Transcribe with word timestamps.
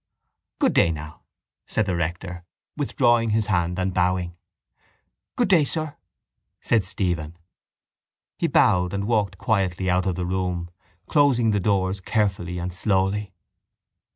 —Good 0.57 0.73
day 0.73 0.91
now, 0.91 1.21
said 1.67 1.85
the 1.85 1.95
rector, 1.95 2.43
withdrawing 2.75 3.29
his 3.29 3.45
hand 3.45 3.77
and 3.77 3.93
bowing. 3.93 4.35
—Good 5.35 5.49
day, 5.49 5.63
sir, 5.63 5.95
said 6.59 6.83
Stephen. 6.83 7.37
He 8.35 8.47
bowed 8.47 8.95
and 8.95 9.05
walked 9.05 9.37
quietly 9.37 9.91
out 9.91 10.07
of 10.07 10.15
the 10.15 10.25
room, 10.25 10.71
closing 11.05 11.51
the 11.51 11.59
doors 11.59 12.01
carefully 12.01 12.57
and 12.57 12.73
slowly. 12.73 13.31